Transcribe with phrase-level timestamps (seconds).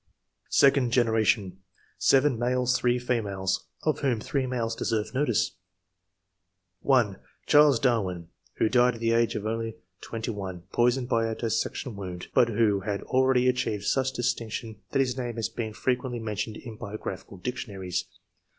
[0.49, 1.59] Second generation,—
[1.99, 5.51] 7 males, 3 females, of whom 3 males deserve notice:—
[6.83, 11.35] ^1) Charles Dar win, who died at tlie age of only 21, poisoned by a
[11.35, 15.91] dissection wound, but wlio had already achieved such distinction that his name has been fre
[15.91, 18.05] quently mentioned in biographical dictionaries.